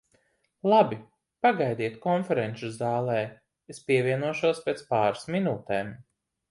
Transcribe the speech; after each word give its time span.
Labi, 0.71 0.97
pagaidiet 1.47 1.99
konferenču 2.07 2.71
zālē, 2.79 3.21
es 3.75 3.85
pievienošos 3.91 4.67
pēc 4.69 4.87
pāris 4.95 5.33
minūtēm. 5.37 5.99